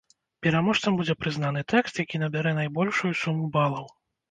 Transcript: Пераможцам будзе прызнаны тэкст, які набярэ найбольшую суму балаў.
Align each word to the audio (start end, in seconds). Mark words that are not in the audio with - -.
Пераможцам 0.45 0.95
будзе 0.99 1.15
прызнаны 1.25 1.61
тэкст, 1.75 2.01
які 2.05 2.23
набярэ 2.25 2.57
найбольшую 2.63 3.13
суму 3.23 3.53
балаў. 3.59 3.89